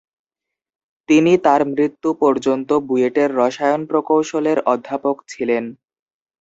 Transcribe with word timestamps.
তিনি 1.09 1.33
তার 1.37 1.61
মৃত্যু 1.69 2.09
পর্যন্ত 2.21 2.69
বুয়েটের 2.87 3.29
রসায়ন 3.35 3.81
প্রকৌশলের 3.85 4.57
অধ্যাপক 4.65 5.15
ছিলেন। 5.27 5.63